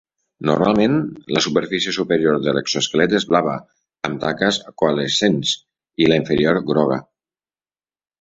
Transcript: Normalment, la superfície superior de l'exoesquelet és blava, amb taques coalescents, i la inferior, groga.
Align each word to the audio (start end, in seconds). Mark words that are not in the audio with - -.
Normalment, 0.49 0.93
la 1.35 1.41
superfície 1.45 1.91
superior 1.97 2.39
de 2.45 2.53
l'exoesquelet 2.57 3.13
és 3.19 3.27
blava, 3.33 3.53
amb 4.09 4.21
taques 4.23 4.57
coalescents, 4.85 5.53
i 6.05 6.09
la 6.13 6.19
inferior, 6.23 6.59
groga. 6.71 6.99